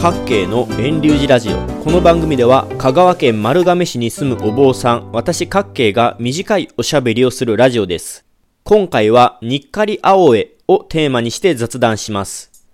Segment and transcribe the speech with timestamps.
[0.00, 1.56] 各系の遠流寺ラジオ。
[1.82, 8.24] この番組では香川県丸亀市に住むお坊さん私各系が短いおしゃべりをするラジオです。
[8.62, 12.64] 今回はにっかり青江をテーマにして雑談します。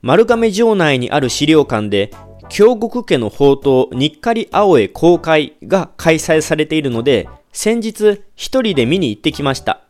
[0.00, 2.10] 丸亀城内にある資料館で
[2.48, 9.82] 京極家の宝刀にっかり青江公開が開催されているので先日一人で見に行ってきました。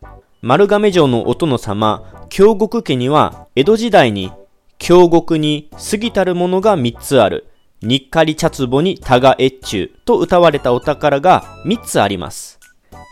[0.43, 4.33] 丸亀城のお殿様京極家には江戸時代に
[4.79, 7.49] 京極に過ぎたるものが3つある。
[7.83, 12.59] にっかり茶壺に多賀越中と歌われたお宝が3つあります。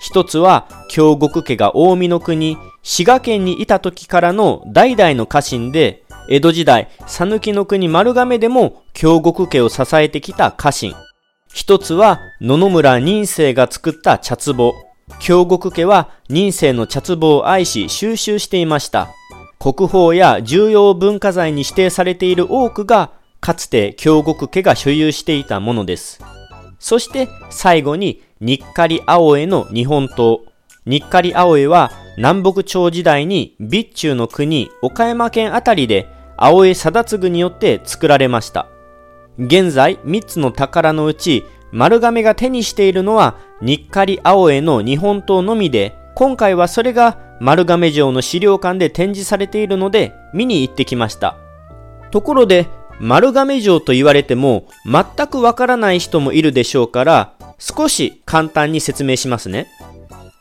[0.00, 10.95] 一つは京極家が大見の国、滋賀県にいた時からの代々の家臣で、江戸時代、讃岐の国丸亀でも京極家を支えてきた家臣。
[11.52, 14.74] 一つは野々村仁生が作った茶壺。
[15.20, 19.09] 京極家は仁生の茶壺を愛し収集していました。
[19.64, 26.23] 国宝や重要文化財に指定されている多くが、かつて京極家が所有していたものです。
[26.78, 30.40] そして最後に、日狩青江の日本刀。
[30.85, 38.68] 日狩青江は南北朝時代に備中の国岡山県あたりで青江貞次によって作られました。
[39.38, 41.42] 現在3つの宝のうち
[41.73, 51.37] 丸亀が手にしているのは日狩青江の日本刀のみで今回はそれが丸亀城の資料館で展示されているので見に行ってきました。
[52.10, 52.68] ところで、
[53.01, 59.66] 丸亀城と言われても全くわからない人もいるでしょうから少し簡単に説明しますね。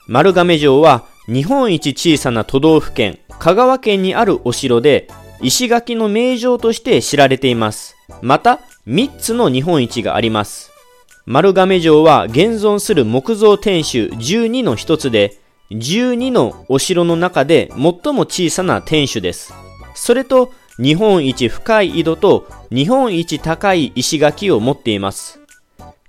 [0.08, 5.10] 丸亀城は日本一小さな都道府県香川県にあるお城で
[5.42, 7.98] 石垣の名城として知られています。
[8.22, 10.72] また3つの日本一があります。
[11.26, 15.43] 丸亀城は現存する木造天守12の一つで
[15.74, 19.54] 12のお城の中で最も小さな天守です。
[19.96, 25.40] それと日本一深い井戸と日本一高い石垣を持っています。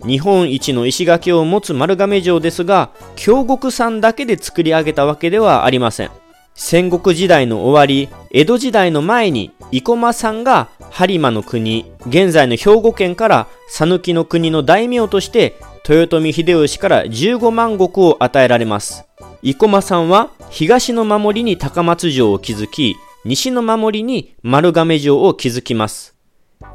[0.05, 6.11] 日本一の石垣を持つ丸亀城ですが、京極さんだけで作り上げたわけではありません。
[6.55, 15.57] 戦国時代の終わり、江戸時代の前に、生駒さんが播磨の国、現在の兵庫県から讃岐の国の大名として、
[15.89, 19.05] 豊臣秀吉から15万石を与えられます。
[19.45, 22.97] 生駒さんは東の守りに高松城を築き、
[23.27, 26.17] 西の守りに丸亀城を築きます。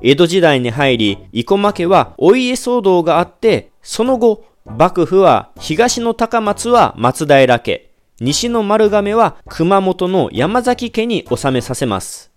[0.04, 12.32] 江戸時代に入り、生駒家はお家騒動があって、その後、幕府は東の高松は松平家、西の丸亀は熊本の山崎家に収めさせます。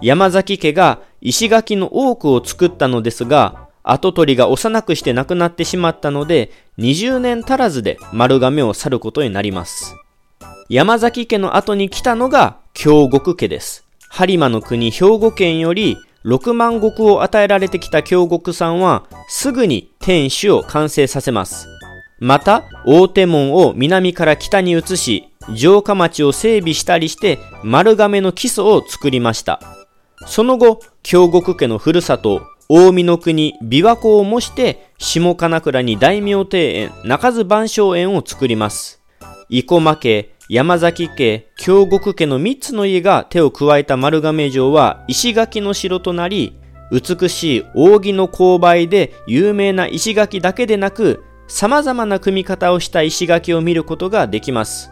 [0.00, 9.94] 山崎家が石垣の多くを作ったのですが、跡取りが幼くして亡くなってしまったので、20年足らずで丸亀を去ることになります。
[10.68, 13.84] 山崎家の後に来たのが京極家です。
[14.10, 21.68] 播磨の国兵庫県より6万石を与えられてきた京極さんは、すぐに天守を完成させます。
[22.18, 29.60] また、大手門を南から北に移し、城下町を整備したりして丸亀の基礎を作りました。
[30.26, 39.02] その後、京極家のふるさと、大見の国、琵琶湖を模して、下金倉に大名庭園、中津万象園を作ります。
[39.50, 46.58] 生駒家、山崎家、京極家の3つの家が手を加えた丸亀城は石垣の城となり、
[46.90, 54.90] 美しい扇の勾配で有名な石垣だけでなく、様々な組み方をした石垣を見ることができます。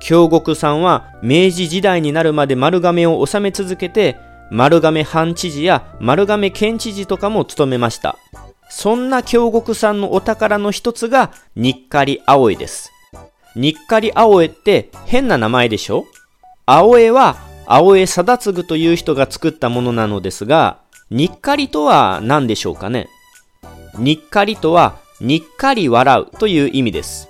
[0.00, 4.18] 京極さんは明治時代になるまで丸亀を治め続けて、
[4.50, 8.16] 丸亀藩知事や丸亀県知事とかも務めました。
[8.68, 12.92] そんな京極さんのお宝の一つが、日狩青江です。
[13.54, 16.04] 日狩青江って変な名前でしょ？
[16.66, 17.36] 青江は
[17.66, 20.80] 青江貞次という人が作ったものなのですが、
[21.10, 23.08] 日狩とは何でしょうかね？
[23.98, 27.28] 日狩とは、日狩笑うという意味です。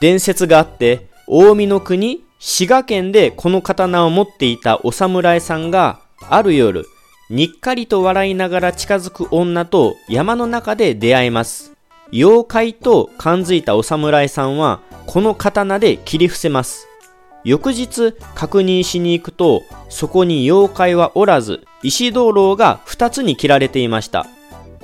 [0.00, 6.86] 伝説があって、大見の国、滋賀県でこの刀を持っていたお侍さんがある夜、
[7.30, 11.72] にっかりと笑いながら近づく女と山の中で出会います。
[12.12, 16.86] 妖怪と感づいたお侍さんは、この刀で切り伏せます。
[17.44, 24.26] 翌日確認しに行くと、そこに妖怪はおらず、石灯籠が2つに切られていました。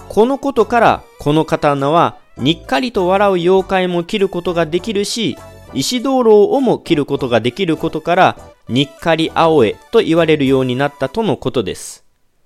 [0.09, 5.37] このことから、この刀は、にっかりと笑う妖怪も切ることができるし、
[5.75, 8.38] 石灯籠をも切ることができることから、
[8.69, 12.05] 日狩青江と言われるようになったとのことです。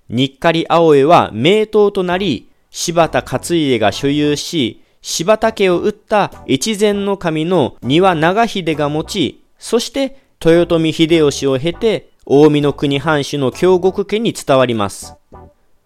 [0.09, 15.15] 日狩青江は名刀となり、柴田勝家が所有し、柴田家を撃った越前の神の庭長秀が持ち、そして豊臣秀吉を経て、大見の国藩主の京極家に伝わります。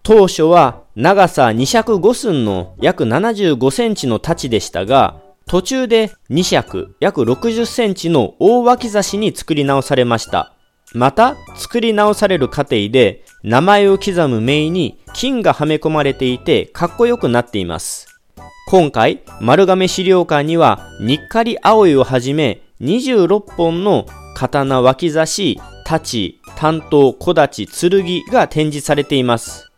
[0.03, 10.53] 当初は長さ2尺5寸の約75センチの太刀でしたが、途中で2尺約60センチの大脇差しに作り直されました。
[10.93, 18.19] また、作り直される過程で、名前を刻む銘に金がはめ込まれていて、かっこよくなっています。
[18.67, 24.05] 今回、丸亀資料館には、にっかり葵をはじめ、26本の
[24.35, 29.68] 刀脇差し、太刀、担当、小立、剣が展示されています。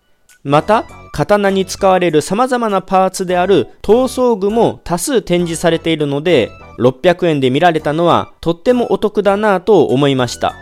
[0.43, 6.49] また、刀に使われる様々なパーツである闘争具も多数展示されているので、
[6.79, 10.55] 600円で見られたのはとってもお得だなぁと思いました。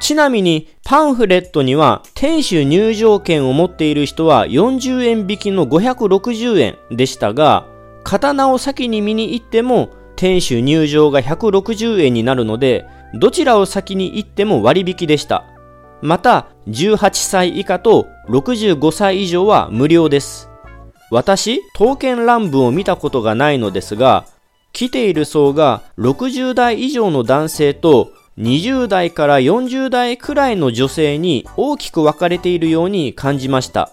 [0.00, 7.66] ちなみにパンフレットには店主入場券を持っている人は40円引きの560円でしたが、
[8.04, 15.44] 刀を先に見に行っても店主入場が160円になるので、どちらを先に行っても割引でした。
[16.02, 20.48] また、18歳以下と65歳以上は無料です。
[21.10, 24.26] 私、刀剣乱舞を見たことがないのですが、
[24.72, 33.92] 来ている層が60代以上の男性と20代から40代くらいの女性に大きく分かれているように感じました。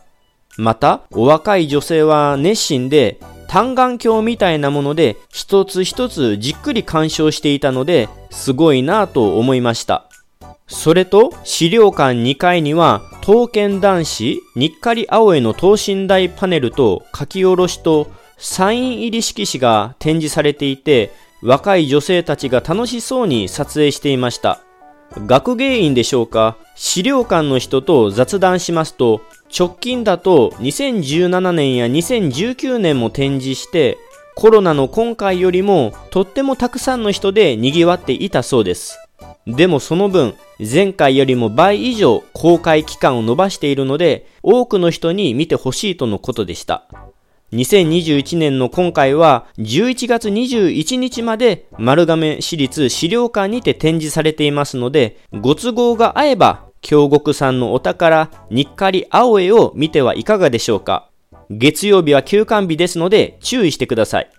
[0.57, 10.09] また、お若い女性は熱心で、単眼鏡みたいなもので一つ一つじっくり鑑賞していたので、すごいなぁと思いました。
[10.67, 21.11] それと、資料館2階には、刀剣男子、にっかり青への等身大パネルと書き下ろしとサイン入り色紙が展示されていて、
[21.41, 24.61] 若い女性たちが楽しそうに撮影していました。
[25.15, 29.21] 学芸員でしょうか資料館の人と雑談しますと、
[29.57, 33.97] 直近だと2017年や2019年も展示して、
[34.35, 39.02] コロナの今回よりもとってもたくさんの人で賑わっていたそうです。
[39.47, 46.85] でもその分、前回よりも倍以上公開期間を延ばしているので、多くの人に見てほしいとのことでした。
[47.51, 61.09] 2021年の今回は11月21日まで丸亀市立資料館にて展示されていますので、ご都合が合えば京極さんのお宝、にっかり青絵を見てはいかがでしょうか。
[61.49, 64.29] 月曜日は休館日ですので注意してください。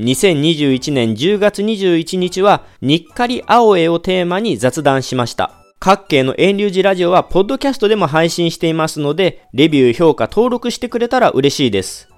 [0.00, 5.52] 2021年10月21日は、にっかり青絵をテーマに雑談しました。
[5.78, 12.08] 各系の遠流寺ラジオは、ポッドキャストでも配信していますので、レビュー、評価、登録してくれたら嬉しいです。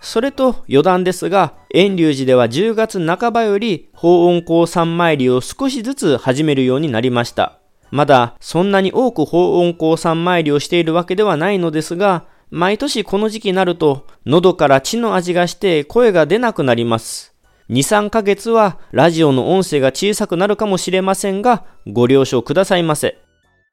[0.00, 7.58] それと余談ですが、遠隆寺では10月半ばより法音香三参りを少しずつ始めるようになりました。
[7.90, 17.34] まだそんなに多く法音香三参りをしているわけではないのですが、毎年この時期になると喉から血の味がして声が出なくなります。
[17.70, 23.23] 2、3ヶ月はラジオの音声が小さくなるかもしれませんが、ご了承くださいませ。